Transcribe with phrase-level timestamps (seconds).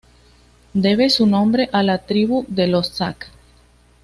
[0.73, 3.29] Debe su nombre a la tribu de los Sac.